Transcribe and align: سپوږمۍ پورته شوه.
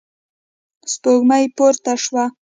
سپوږمۍ 0.91 1.45
پورته 1.55 1.93
شوه. 2.03 2.25